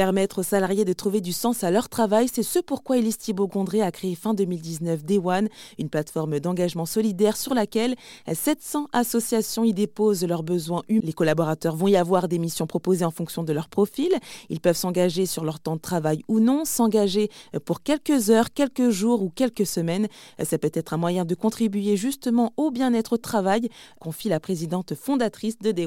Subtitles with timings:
[0.00, 3.82] Permettre aux salariés de trouver du sens à leur travail, c'est ce pourquoi Elise Thibault-Gondré
[3.82, 7.96] a créé fin 2019 Day One, une plateforme d'engagement solidaire sur laquelle
[8.32, 10.84] 700 associations y déposent leurs besoins.
[10.88, 14.08] Les collaborateurs vont y avoir des missions proposées en fonction de leur profil.
[14.48, 17.28] Ils peuvent s'engager sur leur temps de travail ou non, s'engager
[17.66, 20.08] pour quelques heures, quelques jours ou quelques semaines.
[20.42, 23.68] Ça peut être un moyen de contribuer justement au bien-être au travail,
[24.00, 25.86] confie la présidente fondatrice de Day.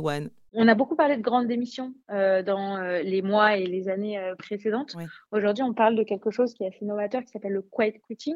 [0.56, 4.20] On a beaucoup parlé de grandes démissions euh, dans euh, les mois et les années
[4.20, 4.96] euh, précédentes.
[5.32, 8.36] Aujourd'hui, on parle de quelque chose qui est assez novateur, qui s'appelle le quiet quitting,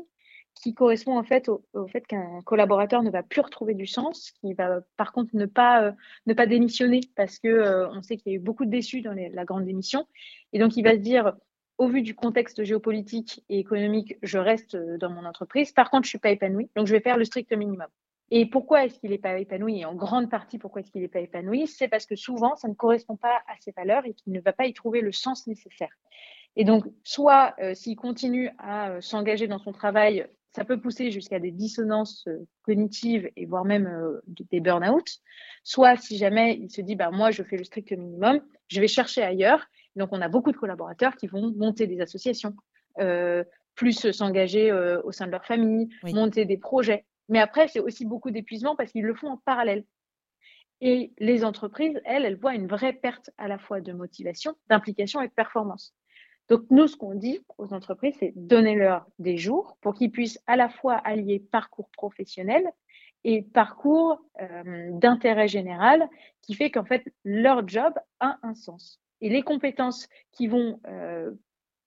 [0.55, 4.53] qui correspond en fait au, fait qu'un collaborateur ne va plus retrouver du sens, qui
[4.55, 5.93] va par contre ne pas,
[6.25, 9.13] ne pas démissionner parce que on sait qu'il y a eu beaucoup de déçus dans
[9.13, 10.07] la grande démission.
[10.53, 11.33] Et donc, il va se dire,
[11.77, 15.71] au vu du contexte géopolitique et économique, je reste dans mon entreprise.
[15.71, 17.87] Par contre, je suis pas épanoui, donc je vais faire le strict minimum.
[18.29, 19.79] Et pourquoi est-ce qu'il n'est pas épanoui?
[19.79, 21.67] Et en grande partie, pourquoi est-ce qu'il n'est pas épanoui?
[21.67, 24.51] C'est parce que souvent, ça ne correspond pas à ses valeurs et qu'il ne va
[24.51, 25.91] pas y trouver le sens nécessaire.
[26.57, 31.11] Et donc, soit euh, s'il continue à euh, s'engager dans son travail, ça peut pousser
[31.11, 35.07] jusqu'à des dissonances euh, cognitives et voire même des burn-out.
[35.63, 38.87] Soit si jamais il se dit, bah, moi, je fais le strict minimum, je vais
[38.87, 39.67] chercher ailleurs.
[39.95, 42.55] Donc, on a beaucoup de collaborateurs qui vont monter des associations,
[43.75, 44.71] plus s'engager
[45.03, 47.05] au sein de leur famille, monter des projets.
[47.29, 49.83] Mais après, c'est aussi beaucoup d'épuisement parce qu'ils le font en parallèle.
[50.79, 55.21] Et les entreprises, elles, elles voient une vraie perte à la fois de motivation, d'implication
[55.21, 55.95] et de performance.
[56.49, 60.55] Donc, nous, ce qu'on dit aux entreprises, c'est donner-leur des jours pour qu'ils puissent à
[60.55, 62.63] la fois allier parcours professionnel
[63.23, 66.07] et parcours euh, d'intérêt général,
[66.41, 69.01] qui fait qu'en fait, leur job a un sens.
[69.19, 71.31] Et les compétences qu'ils vont euh,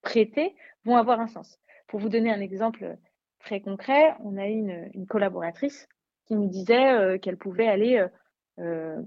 [0.03, 0.55] prêter
[0.85, 1.59] vont avoir un sens.
[1.87, 2.99] Pour vous donner un exemple
[3.41, 5.89] très concret, on a eu une, collaboratrice
[6.27, 8.09] qui nous disait euh, qu'elle pouvait aller, euh,
[8.61, 9.03] euh,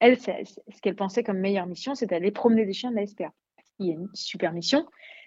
[0.00, 3.32] elle, ce qu'elle pensait comme meilleure mission, c'est d'aller promener des chiens de la SPA.
[3.78, 4.86] Il y a une super mission,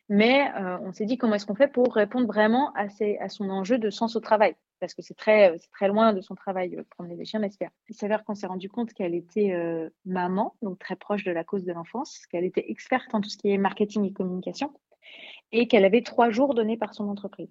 [0.09, 2.87] mais on s'est dit comment est-ce qu'on fait pour répondre vraiment à,
[3.27, 6.77] son enjeu de sens au travail, parce que c'est très, très loin de son travail,
[6.91, 7.67] promener des chiens de la SPA.
[7.89, 9.53] Il s'avère qu'on s'est rendu compte qu'elle était
[10.05, 13.37] maman, donc très proche de la cause de l'enfance, qu'elle était experte en tout ce
[13.37, 14.71] qui est marketing et communication,
[15.51, 17.49] et qu'elle avait trois jours donnés par son entreprise.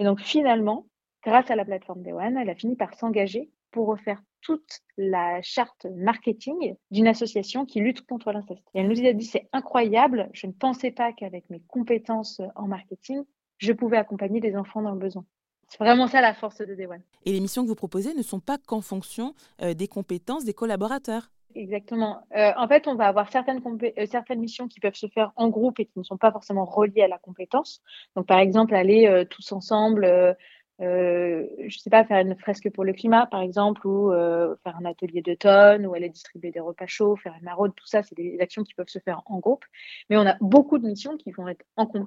[0.00, 0.86] Et donc finalement,
[1.22, 5.86] grâce à la plateforme One, elle a fini par s'engager pour refaire toute la charte
[5.94, 8.64] marketing d'une association qui lutte contre l'inceste.
[8.72, 13.22] Elle nous a dit, c'est incroyable, je ne pensais pas qu'avec mes compétences en marketing,
[13.58, 15.26] je pouvais accompagner des enfants dans le besoin.
[15.68, 17.02] C'est vraiment ça la force de One.
[17.26, 20.54] Et les missions que vous proposez ne sont pas qu'en fonction euh, des compétences des
[20.54, 21.30] collaborateurs.
[21.56, 22.20] Exactement.
[22.36, 25.48] Euh, en fait, on va avoir certaines, euh, certaines missions qui peuvent se faire en
[25.48, 27.82] groupe et qui ne sont pas forcément reliées à la compétence.
[28.14, 30.36] Donc, par exemple, aller euh, tous ensemble,
[30.78, 34.84] je ne sais pas, faire une fresque pour le climat, par exemple, ou faire un
[34.86, 38.38] atelier d'automne, ou aller distribuer des repas chauds, faire une maraude, tout ça, c'est des
[38.40, 39.64] actions qui peuvent se faire en groupe.
[40.08, 41.64] Mais on a beaucoup de missions qui vont être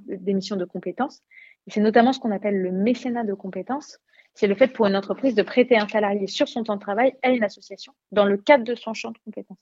[0.07, 1.21] des missions de compétences.
[1.67, 3.99] C'est notamment ce qu'on appelle le mécénat de compétences
[4.33, 7.13] c'est le fait pour une entreprise de prêter un salarié sur son temps de travail
[7.21, 9.57] à une association dans le cadre de son champ de compétences.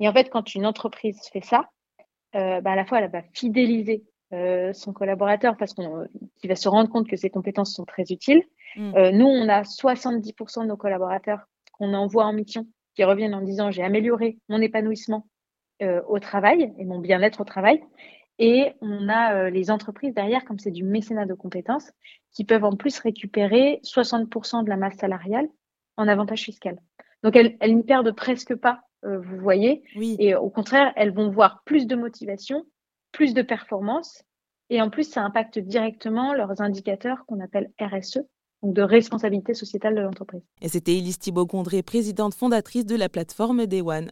[0.00, 1.70] Et en fait, quand une entreprise fait ça,
[2.34, 6.68] euh, bah, à la fois, elle va fidéliser euh, son collaborateur parce qu'il va se
[6.68, 8.42] rendre compte que ses compétences sont très utiles.
[8.76, 8.94] Mm.
[8.96, 13.42] Euh, nous, on a 70% de nos collaborateurs qu'on envoie en mission qui reviennent en
[13.42, 15.26] disant j'ai amélioré mon épanouissement
[16.08, 17.82] au travail et mon bien-être au travail.
[18.42, 21.92] Et on a euh, les entreprises derrière, comme c'est du mécénat de compétences,
[22.32, 25.46] qui peuvent en plus récupérer 60% de la masse salariale
[25.98, 26.80] en avantage fiscal.
[27.22, 29.82] Donc elles, elles n'y perdent presque pas, euh, vous voyez.
[30.18, 32.64] Et au contraire, elles vont voir plus de motivation,
[33.12, 34.22] plus de performance.
[34.70, 38.20] Et en plus, ça impacte directement leurs indicateurs qu'on appelle RSE,
[38.62, 40.42] donc de responsabilité sociétale de l'entreprise.
[40.62, 44.10] Et c'était Elise Thibault-Gondré, présidente fondatrice de la plateforme Day One.